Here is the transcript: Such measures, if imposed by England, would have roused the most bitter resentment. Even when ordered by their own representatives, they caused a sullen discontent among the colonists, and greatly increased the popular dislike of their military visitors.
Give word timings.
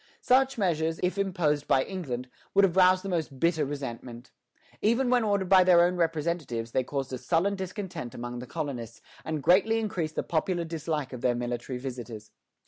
Such 0.23 0.57
measures, 0.57 0.99
if 1.03 1.19
imposed 1.19 1.67
by 1.67 1.83
England, 1.83 2.27
would 2.55 2.63
have 2.65 2.75
roused 2.75 3.03
the 3.03 3.07
most 3.09 3.39
bitter 3.39 3.63
resentment. 3.63 4.31
Even 4.81 5.11
when 5.11 5.23
ordered 5.23 5.47
by 5.47 5.63
their 5.63 5.81
own 5.83 5.95
representatives, 5.95 6.71
they 6.71 6.83
caused 6.83 7.13
a 7.13 7.19
sullen 7.19 7.55
discontent 7.55 8.15
among 8.15 8.39
the 8.39 8.47
colonists, 8.47 9.01
and 9.23 9.43
greatly 9.43 9.77
increased 9.77 10.15
the 10.15 10.23
popular 10.23 10.63
dislike 10.63 11.13
of 11.13 11.21
their 11.21 11.35
military 11.35 11.77
visitors. 11.77 12.31